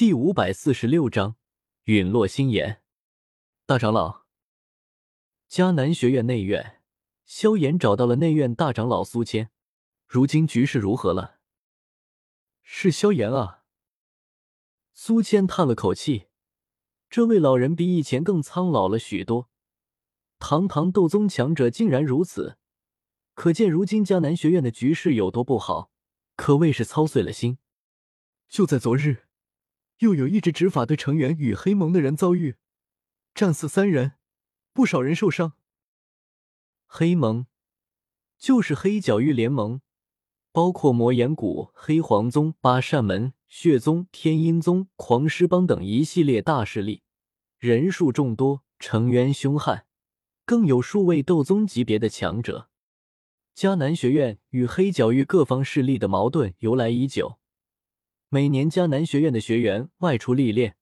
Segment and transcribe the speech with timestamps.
[0.00, 1.36] 第五百四十六章
[1.82, 2.80] 陨落心炎。
[3.66, 4.24] 大长老，
[5.46, 6.80] 迦南学院内院，
[7.26, 9.50] 萧炎找到了内院大长老苏谦。
[10.06, 11.40] 如今局势如何了？
[12.62, 13.64] 是萧炎啊。
[14.94, 16.28] 苏谦叹了口气，
[17.10, 19.50] 这位老人比以前更苍老了许多。
[20.38, 22.56] 堂堂斗宗强者竟然如此，
[23.34, 25.92] 可见如今迦南学院的局势有多不好，
[26.36, 27.58] 可谓是操碎了心。
[28.48, 29.26] 就在昨日。
[30.00, 32.56] 又有一支执法队成员与黑盟的人遭遇，
[33.34, 34.12] 战死三人，
[34.72, 35.52] 不少人受伤。
[36.86, 37.46] 黑盟
[38.38, 39.82] 就是黑角域联盟，
[40.52, 47.02] 包括魔岩谷、黑黄宗、八扇门、血宗、天鹰宗、狂狮帮等一系列大势力，
[47.58, 49.84] 人数众多，成员凶悍，
[50.46, 52.70] 更有数位斗宗级别的强者。
[53.54, 57.39] 迦南学院与黑角域各方势力的矛盾由来已久。
[58.32, 60.76] 每年迦南学院的学员外出历练，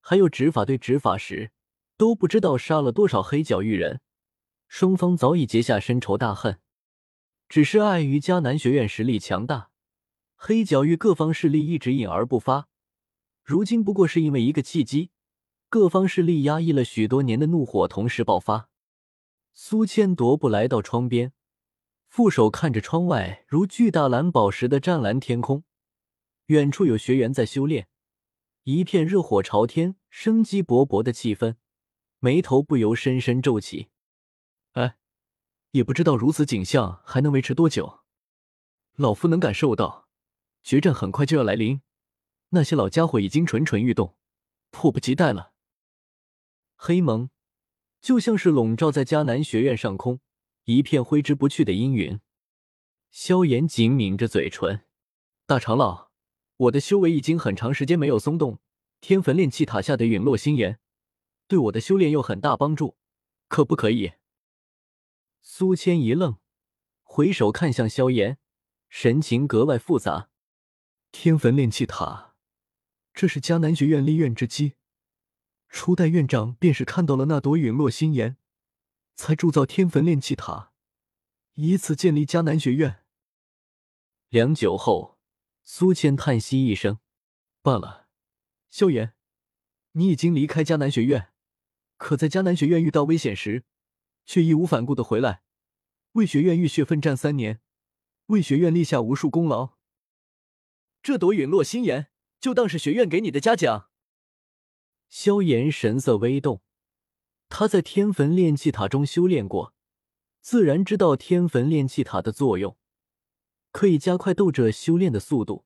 [0.00, 1.52] 还有执法队执法时，
[1.96, 4.00] 都不知道杀了多少黑角域人，
[4.66, 6.58] 双方早已结下深仇大恨。
[7.48, 9.70] 只是碍于迦南学院实力强大，
[10.34, 12.66] 黑角域各方势力一直隐而不发。
[13.44, 15.12] 如今不过是因为一个契机，
[15.68, 18.68] 各方势力压抑了许多年的怒火同时爆发。
[19.54, 21.32] 苏千踱步来到窗边，
[22.08, 25.62] 负手看着窗外如巨大蓝宝石的湛蓝天空。
[26.50, 27.86] 远处有学员在修炼，
[28.64, 31.54] 一片热火朝天、生机勃勃的气氛，
[32.18, 33.90] 眉头不由深深皱起。
[34.72, 34.96] 哎，
[35.70, 38.00] 也不知道如此景象还能维持多久。
[38.96, 40.08] 老夫能感受到，
[40.64, 41.82] 决战很快就要来临。
[42.48, 44.16] 那些老家伙已经蠢蠢欲动，
[44.72, 45.52] 迫不及待了。
[46.74, 47.30] 黑蒙
[48.00, 50.18] 就像是笼罩在迦南学院上空
[50.64, 52.18] 一片挥之不去的阴云。
[53.12, 54.84] 萧炎紧抿着嘴唇，
[55.46, 56.09] 大长老。
[56.60, 58.58] 我的修为已经很长时间没有松动，
[59.00, 60.78] 天坟炼气塔下的陨落心炎
[61.48, 62.98] 对我的修炼有很大帮助，
[63.48, 64.12] 可不可以？
[65.40, 66.36] 苏谦一愣，
[67.02, 68.36] 回首看向萧炎，
[68.90, 70.28] 神情格外复杂。
[71.10, 72.34] 天坟炼气塔，
[73.14, 74.74] 这是迦南学院立院之基，
[75.70, 78.36] 初代院长便是看到了那朵陨落心炎，
[79.16, 80.72] 才铸造天坟炼气塔，
[81.54, 83.02] 以此建立迦南学院。
[84.28, 85.19] 良久后。
[85.72, 86.98] 苏谦叹息一声
[87.62, 88.08] ：“罢了，
[88.70, 89.14] 萧炎，
[89.92, 91.32] 你已经离开迦南学院，
[91.96, 93.62] 可在迦南学院遇到危险时，
[94.26, 95.44] 却义无反顾的回来，
[96.14, 97.60] 为学院浴血奋战三年，
[98.26, 99.76] 为学院立下无数功劳。
[101.04, 102.08] 这朵陨落心炎，
[102.40, 103.90] 就当是学院给你的嘉奖。”
[105.08, 106.62] 萧炎神色微动，
[107.48, 109.76] 他在天坟炼气塔中修炼过，
[110.40, 112.76] 自然知道天坟炼气塔的作用。
[113.72, 115.64] 可以加快斗者修炼的速度，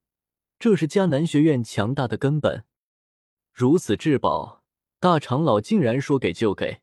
[0.58, 2.64] 这是迦南学院强大的根本。
[3.52, 4.62] 如此至宝，
[4.98, 6.80] 大长老竟然说给就给。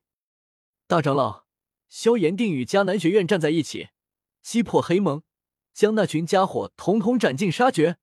[0.87, 1.45] 大长老，
[1.89, 3.89] 萧炎定与迦南学院站在一起，
[4.41, 5.23] 击破黑盟，
[5.73, 7.97] 将那群家伙统统斩尽杀绝。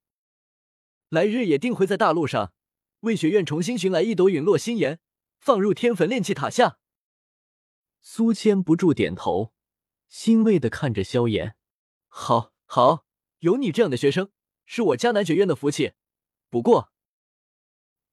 [1.08, 2.52] 来日也定会在大陆上
[3.00, 5.00] 为学院重新寻来一朵陨落心炎，
[5.38, 6.78] 放入天坟炼气塔下。
[8.00, 9.52] 苏谦不住点头，
[10.08, 11.56] 欣慰的看着萧炎。
[12.06, 13.07] 好，好。
[13.40, 14.30] 有你这样的学生，
[14.66, 15.92] 是我迦南学院的福气。
[16.50, 16.92] 不过，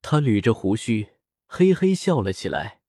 [0.01, 1.13] 他捋着胡须，
[1.47, 2.81] 嘿嘿笑了起来，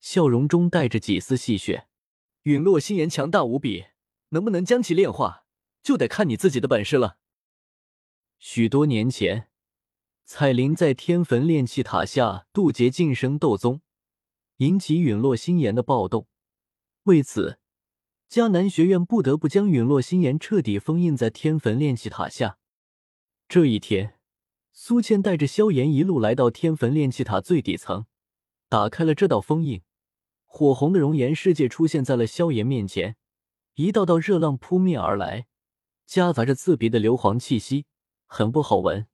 [0.00, 1.84] 笑容中带着几丝戏谑。
[2.42, 3.86] 陨落心炎强大无比，
[4.28, 5.44] 能不能将其炼化，
[5.82, 7.18] 就得看你自己的本事了。
[8.38, 9.50] 许多年前，
[10.24, 13.82] 彩铃在天坟炼气塔下渡劫晋升斗宗，
[14.58, 16.28] 引起陨落心炎的暴动，
[17.02, 17.58] 为此。
[18.28, 22.58] 迦南学院不得不将陨落心炎彻底封印在天坟炼气塔下。
[23.48, 24.18] 这一天，
[24.72, 28.06] 苏倩带着萧炎一路来到天坟炼气塔最底层，
[28.68, 29.82] 打开了这道封印。
[30.44, 33.16] 火红的熔岩世界出现在了萧炎面前，
[33.74, 35.46] 一道道热浪扑面而来，
[36.06, 37.86] 夹杂着刺鼻的硫磺气息，
[38.26, 39.06] 很不好闻。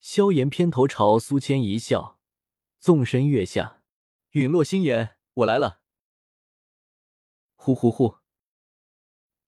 [0.00, 2.18] 萧炎偏头朝苏谦一笑，
[2.78, 3.82] 纵身跃下。
[4.30, 5.80] 陨落心炎，我来了。
[7.54, 8.21] 呼呼呼。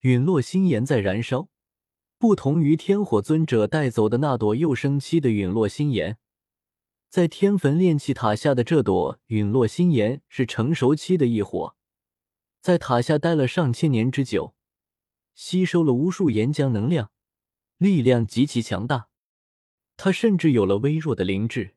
[0.05, 1.49] 陨落心炎在燃烧，
[2.19, 6.19] 不同于天火尊者带走的那朵幼生期的陨落心炎，
[7.09, 11.75] 在天坟炼气塔下的这朵陨落心炎是成熟期的异火，
[12.61, 14.53] 在塔下待了上千年之久，
[15.33, 17.09] 吸收了无数岩浆能量，
[17.79, 19.07] 力量极其强大。
[19.97, 21.73] 他甚至有了微弱的灵智，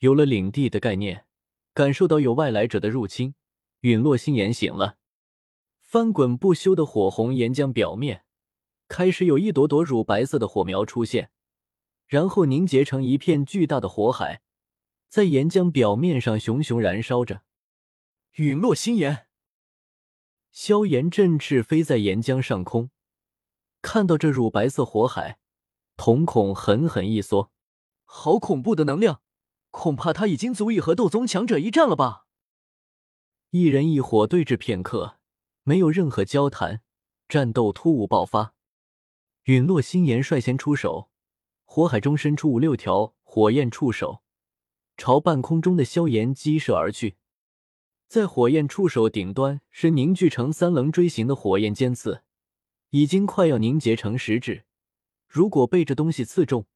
[0.00, 1.24] 有了领地的概念，
[1.72, 3.34] 感受到有外来者的入侵。
[3.80, 4.98] 陨落心炎醒了。
[5.94, 8.24] 翻滚不休的火红岩浆表面，
[8.88, 11.30] 开始有一朵朵乳白色的火苗出现，
[12.08, 14.42] 然后凝结成一片巨大的火海，
[15.08, 17.42] 在岩浆表面上熊熊燃烧着。
[18.32, 19.28] 陨落心炎，
[20.50, 22.90] 萧炎振翅飞在岩浆上空，
[23.80, 25.38] 看到这乳白色火海，
[25.94, 27.52] 瞳孔狠狠一缩，
[28.02, 29.22] 好恐怖的能量！
[29.70, 32.26] 恐怕他已经足以和斗宗强者一战了吧？
[33.50, 35.20] 一人一火对峙片刻，
[35.64, 36.82] 没有任何交谈，
[37.26, 38.54] 战斗突兀爆发。
[39.44, 41.10] 陨落心炎率先出手，
[41.64, 44.22] 火海中伸出五六条火焰触手，
[44.98, 47.16] 朝半空中的萧炎激射而去。
[48.06, 52.22] 在火焰触手顶端是凝聚成三棱锥形的火焰尖刺，
[52.90, 54.66] 已经快要凝结成实质。
[55.26, 56.66] 如果被这东西刺中，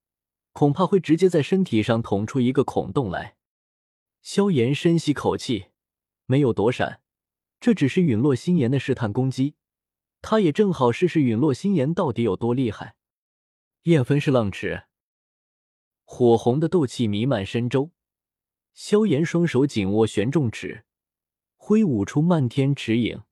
[0.53, 3.37] 恐怕会直接在身体上捅出一个孔洞来。
[4.23, 5.67] 萧炎深吸口气，
[6.25, 7.03] 没有躲闪，
[7.61, 9.55] 这只是陨落心炎的试探攻击，
[10.23, 12.95] 他也正好试试陨落心炎到底有多厉害。
[13.83, 14.85] 焰分是浪尺，
[16.05, 17.91] 火红的斗气弥漫身周，
[18.75, 20.85] 萧炎双手紧握玄重尺，
[21.57, 23.23] 挥舞出漫天尺影，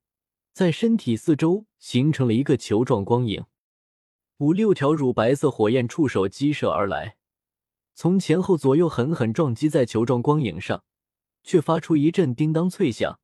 [0.52, 3.44] 在身体四周形成了一个球状光影。
[4.38, 7.16] 五六条乳白色火焰触手激射而来，
[7.94, 10.84] 从前后左右狠狠撞击在球状光影上，
[11.42, 13.18] 却发出一阵叮当脆响，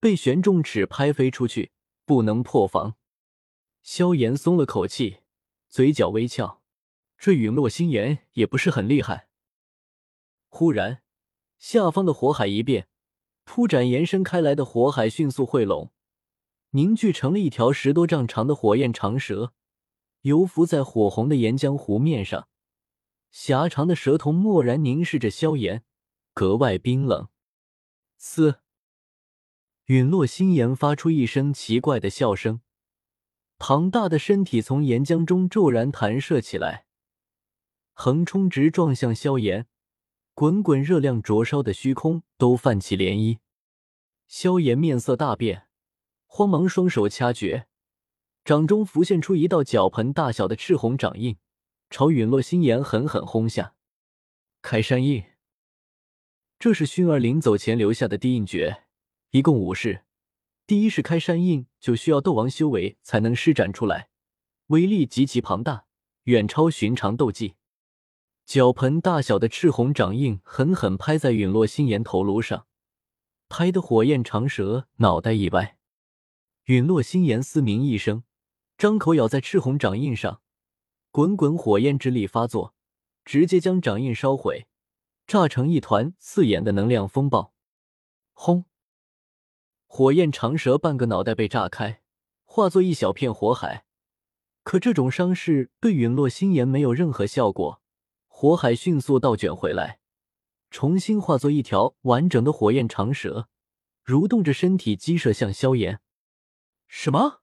[0.00, 1.72] 被玄重尺拍飞出去，
[2.06, 2.96] 不能破防。
[3.82, 5.18] 萧炎松了口气，
[5.68, 6.62] 嘴角微翘，
[7.18, 9.28] 这陨落心炎也不是很厉害。
[10.48, 11.02] 忽然，
[11.58, 12.88] 下方的火海一变，
[13.44, 15.92] 铺展延伸开来的火海迅速汇拢，
[16.70, 19.52] 凝聚成了一条十多丈长的火焰长蛇。
[20.22, 22.48] 游浮在火红的岩浆湖面上，
[23.30, 25.84] 狭长的蛇头蓦然凝视着萧炎，
[26.32, 27.28] 格外冰冷。
[28.16, 28.60] 嘶！
[29.90, 32.60] 陨落心炎发出一声奇怪的笑声，
[33.58, 36.86] 庞大的身体从岩浆中骤然弹射起来，
[37.92, 39.66] 横冲直撞向萧炎，
[40.32, 43.40] 滚滚热量灼烧的虚空都泛起涟漪。
[44.28, 45.66] 萧炎面色大变，
[46.28, 47.66] 慌忙双手掐诀。
[48.44, 51.36] 掌中浮现出一道脚盆大小的赤红掌印，
[51.90, 53.74] 朝陨落心炎狠狠轰下。
[54.62, 55.24] 开山印，
[56.60, 58.84] 这是熏儿临走前留下的低印诀，
[59.30, 60.04] 一共五式。
[60.66, 64.08] 第一式开山印就需要斗王修为才能施展出来，
[64.66, 65.86] 威力极其庞大，
[66.24, 67.54] 远超寻常斗技。
[68.44, 72.66] 脚盆大小的赤红掌印狠狠拍在陨落心炎头颅上，
[73.48, 75.76] 拍得火焰长蛇脑袋一歪。
[76.64, 78.24] 陨落心炎嘶鸣一声。
[78.76, 80.40] 张口咬在赤红掌印上，
[81.10, 82.74] 滚滚火焰之力发作，
[83.24, 84.66] 直接将掌印烧毁，
[85.26, 87.52] 炸成一团刺眼的能量风暴。
[88.32, 88.64] 轰！
[89.92, 92.00] 火焰长蛇半个脑袋被炸开，
[92.44, 93.86] 化作一小片火海。
[94.62, 97.82] 可这种伤势对陨落心炎没有任何效果，
[98.28, 99.98] 火海迅速倒卷回来，
[100.70, 103.48] 重新化作一条完整的火焰长蛇，
[104.04, 105.98] 蠕动着身体激射向萧炎。
[106.86, 107.40] 什么？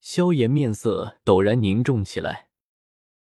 [0.00, 2.47] 萧炎面色陡然凝重起来。